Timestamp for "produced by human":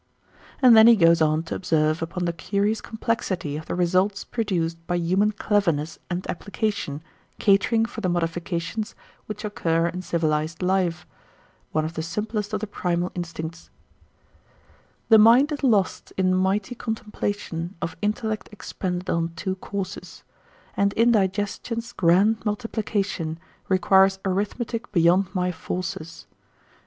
4.23-5.31